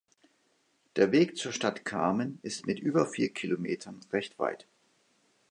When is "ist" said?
2.41-2.65